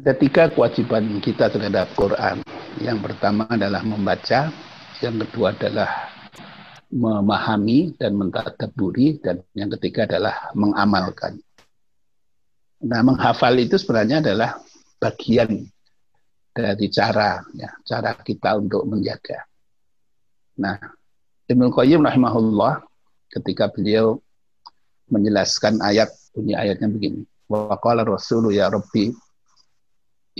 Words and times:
Ada 0.00 0.16
tiga 0.16 0.48
kewajiban 0.48 1.20
kita 1.20 1.52
terhadap 1.52 1.92
Quran. 1.92 2.40
Yang 2.80 3.04
pertama 3.04 3.44
adalah 3.52 3.84
membaca, 3.84 4.48
yang 5.04 5.20
kedua 5.20 5.52
adalah 5.52 6.08
memahami 6.88 7.92
dan 8.00 8.16
mentadaburi, 8.16 9.20
dan 9.20 9.44
yang 9.52 9.68
ketiga 9.76 10.08
adalah 10.08 10.56
mengamalkan. 10.56 11.36
Nah, 12.80 13.04
menghafal 13.04 13.52
itu 13.60 13.76
sebenarnya 13.76 14.24
adalah 14.24 14.56
bagian 14.96 15.68
dari 16.48 16.88
cara 16.88 17.44
ya, 17.52 17.68
cara 17.84 18.16
kita 18.16 18.56
untuk 18.56 18.88
menjaga. 18.88 19.44
Nah, 20.64 20.80
Ibnu 21.44 21.68
Qayyim 21.76 22.00
rahimahullah 22.00 22.88
ketika 23.36 23.68
beliau 23.68 24.16
menjelaskan 25.12 25.84
ayat 25.84 26.08
bunyi 26.32 26.56
ayatnya 26.56 26.88
begini. 26.88 27.28
Wa 27.52 27.76
qala 27.76 28.00
rasulu 28.00 28.48
ya 28.48 28.72
rabbi 28.72 29.12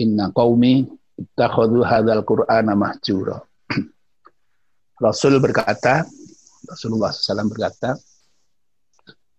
inna 0.01 0.33
qaumi 0.33 0.89
ittakhadhu 1.21 1.85
hadzal 1.85 2.25
qur'ana 2.25 2.73
mahjura. 2.73 3.37
Rasul 5.05 5.37
berkata, 5.37 6.09
Rasulullah 6.65 7.13
SAW 7.13 7.51
berkata, 7.53 7.93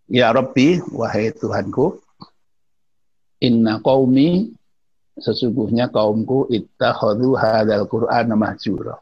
Ya 0.07 0.31
Rabbi, 0.31 0.79
wahai 0.95 1.35
Tuhanku, 1.35 1.99
inna 3.43 3.83
qaumi 3.83 4.55
sesungguhnya 5.19 5.91
kaumku 5.91 6.49
ittakhadhu 6.49 7.35
hadzal 7.35 7.85
qur'ana 7.91 8.39
mahjura. 8.39 8.97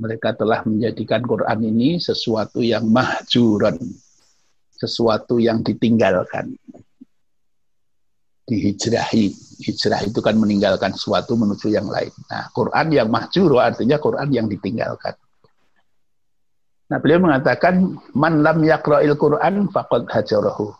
Mereka 0.00 0.32
telah 0.38 0.64
menjadikan 0.64 1.20
Quran 1.24 1.60
ini 1.60 2.00
sesuatu 2.00 2.64
yang 2.64 2.88
mahjuran, 2.88 3.76
sesuatu 4.72 5.36
yang 5.36 5.60
ditinggalkan 5.60 6.56
dihijrahi. 8.50 9.30
Hijrah 9.60 10.00
itu 10.02 10.18
kan 10.24 10.34
meninggalkan 10.40 10.96
suatu 10.96 11.36
menuju 11.38 11.70
yang 11.70 11.86
lain. 11.86 12.10
Nah, 12.32 12.48
Quran 12.50 12.86
yang 12.90 13.08
mahjur 13.12 13.60
artinya 13.60 14.00
Quran 14.00 14.28
yang 14.32 14.46
ditinggalkan. 14.48 15.14
Nah, 16.90 16.98
beliau 16.98 17.22
mengatakan 17.22 17.94
man 18.18 18.42
lam 18.42 18.58
Quran 19.14 19.70
faqad 19.70 20.10
hajarahu. 20.10 20.74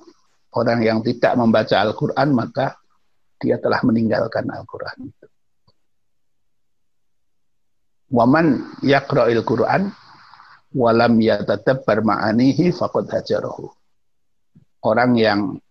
Orang 0.51 0.83
yang 0.83 0.99
tidak 1.07 1.39
membaca 1.39 1.79
Al-Qur'an 1.79 2.35
maka 2.35 2.75
dia 3.39 3.63
telah 3.63 3.79
meninggalkan 3.87 4.51
Al-Qur'an 4.51 4.99
itu. 5.07 5.27
Waman 8.11 8.75
yaqra'il 8.83 9.47
Quran 9.47 9.95
walam 10.75 11.15
yatadabbar 11.23 12.03
ma'anihi 12.03 12.75
faqad 12.75 13.07
hajarahu. 13.07 13.71
Orang 14.83 15.15
yang 15.15 15.63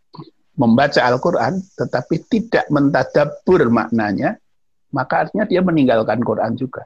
membaca 0.60 1.00
Al-Quran 1.00 1.64
tetapi 1.80 2.28
tidak 2.28 2.68
mentadabur 2.68 3.72
maknanya, 3.72 4.36
maka 4.92 5.26
artinya 5.26 5.48
dia 5.48 5.64
meninggalkan 5.64 6.20
Quran 6.20 6.60
juga. 6.60 6.84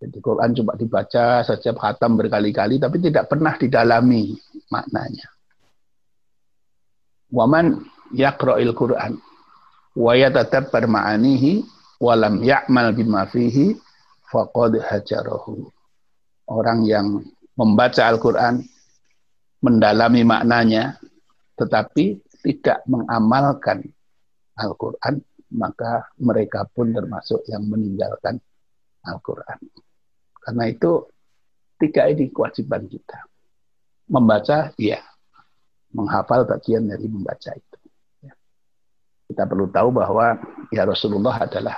Jadi 0.00 0.16
Quran 0.24 0.56
cuma 0.56 0.72
dibaca 0.80 1.44
saja 1.44 1.76
khatam 1.76 2.16
berkali-kali 2.16 2.80
tapi 2.80 2.96
tidak 3.04 3.28
pernah 3.28 3.52
didalami 3.60 4.32
maknanya. 4.72 5.28
Waman 7.28 7.84
yaqra'il 8.16 8.72
Quran 8.72 9.20
wa 10.00 10.12
yatadabbar 10.16 10.88
ma'anihi 10.88 11.60
wa 12.00 12.16
lam 12.16 12.40
ya'mal 12.40 12.96
faqad 14.32 14.80
hajarahu. 14.80 15.68
Orang 16.48 16.88
yang 16.88 17.20
membaca 17.54 18.08
Al-Quran, 18.08 18.64
mendalami 19.60 20.24
maknanya, 20.24 20.96
tetapi 21.60 22.16
tidak 22.40 22.84
mengamalkan 22.88 23.84
Al-Quran, 24.56 25.20
maka 25.56 26.08
mereka 26.20 26.68
pun 26.68 26.92
termasuk 26.92 27.44
yang 27.48 27.64
meninggalkan 27.66 28.38
Al-Quran. 29.04 29.58
Karena 30.40 30.64
itu 30.68 31.08
tiga 31.80 32.08
ini 32.08 32.28
kewajiban 32.28 32.84
kita. 32.86 33.24
Membaca, 34.10 34.72
iya. 34.76 35.00
Menghafal 35.90 36.46
bagian 36.46 36.86
dari 36.86 37.06
membaca 37.06 37.50
itu. 37.50 37.78
Ya. 38.22 38.34
Kita 39.30 39.42
perlu 39.46 39.70
tahu 39.70 39.90
bahwa 39.90 40.38
ya 40.70 40.86
Rasulullah 40.86 41.44
adalah 41.44 41.76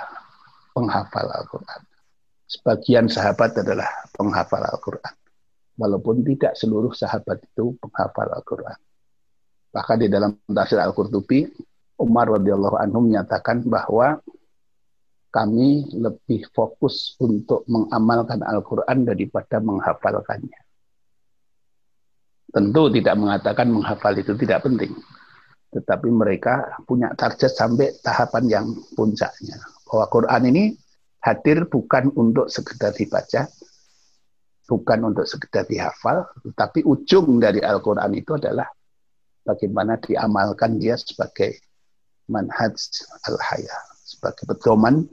penghafal 0.73 1.27
Al-Quran. 1.29 1.81
Sebagian 2.49 3.09
sahabat 3.09 3.57
adalah 3.57 3.89
penghafal 4.13 4.61
Al-Quran. 4.61 5.15
Walaupun 5.73 6.21
tidak 6.21 6.53
seluruh 6.53 6.93
sahabat 6.93 7.41
itu 7.41 7.73
penghafal 7.81 8.29
Al-Quran. 8.29 8.77
Bahkan 9.73 10.05
di 10.05 10.07
dalam 10.07 10.37
tafsir 10.45 10.77
Al-Qurtubi, 10.77 11.49
Umar 11.97 12.29
radhiyallahu 12.29 12.77
anhu 12.77 13.09
menyatakan 13.09 13.65
bahwa 13.65 14.21
kami 15.33 15.89
lebih 15.97 16.45
fokus 16.53 17.17
untuk 17.17 17.65
mengamalkan 17.65 18.45
Al-Quran 18.45 19.01
daripada 19.01 19.57
menghafalkannya. 19.57 20.61
Tentu 22.53 22.83
tidak 22.93 23.15
mengatakan 23.17 23.73
menghafal 23.73 24.13
itu 24.13 24.37
tidak 24.37 24.61
penting. 24.61 24.93
Tetapi 25.73 26.05
mereka 26.13 26.77
punya 26.85 27.09
target 27.17 27.49
sampai 27.49 27.97
tahapan 28.05 28.45
yang 28.45 28.65
puncaknya. 28.93 29.57
Bahwa 29.89 30.05
Quran 30.13 30.53
ini 30.53 30.63
hadir 31.17 31.65
bukan 31.65 32.13
untuk 32.13 32.45
sekedar 32.45 32.93
dibaca, 32.93 33.49
bukan 34.69 34.99
untuk 35.01 35.25
sekedar 35.25 35.65
dihafal, 35.65 36.29
tetapi 36.45 36.85
ujung 36.85 37.41
dari 37.41 37.57
Al-Quran 37.57 38.13
itu 38.13 38.37
adalah 38.37 38.69
bagaimana 39.43 39.99
diamalkan 39.99 40.79
dia 40.79 40.95
sebagai 40.95 41.59
manhaj 42.27 42.75
al-haya, 43.27 43.77
sebagai 44.03 44.47
pedoman 44.47 45.07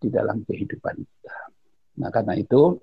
di 0.00 0.08
dalam 0.08 0.44
kehidupan 0.44 0.96
kita. 0.96 1.36
Nah, 2.00 2.10
karena 2.10 2.34
itu 2.36 2.80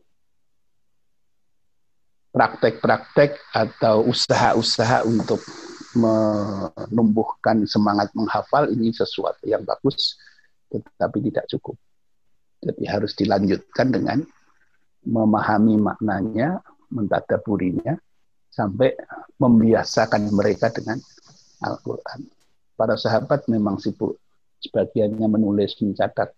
praktek-praktek 2.32 3.36
atau 3.52 4.08
usaha-usaha 4.08 5.04
untuk 5.04 5.44
menumbuhkan 5.92 7.68
semangat 7.68 8.08
menghafal 8.16 8.72
ini 8.72 8.96
sesuatu 8.96 9.44
yang 9.44 9.68
bagus, 9.68 10.16
tetapi 10.72 11.20
tidak 11.28 11.46
cukup. 11.52 11.76
Jadi 12.64 12.84
harus 12.88 13.12
dilanjutkan 13.18 13.92
dengan 13.92 14.24
memahami 15.04 15.76
maknanya, 15.82 16.64
mentadaburinya, 16.94 18.00
sampai 18.48 18.96
membiasakan 19.42 20.30
mereka 20.30 20.70
dengan 20.70 21.02
Al-Quran. 21.66 22.30
Para 22.78 22.94
sahabat 22.94 23.50
memang 23.50 23.82
sibuk, 23.82 24.22
sebagiannya 24.62 25.26
menulis, 25.26 25.74
mencatat, 25.82 26.30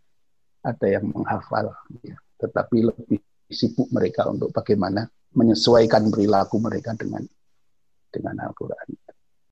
ada 0.63 0.87
yang 0.87 1.11
menghafal, 1.11 1.75
ya. 1.99 2.15
tetapi 2.39 2.87
lebih 2.87 3.19
sibuk 3.51 3.91
mereka 3.91 4.31
untuk 4.31 4.55
bagaimana 4.55 5.03
menyesuaikan 5.35 6.07
perilaku 6.07 6.63
mereka 6.63 6.95
dengan 6.95 7.27
dengan 8.07 8.35
Al-Quran. 8.47 8.87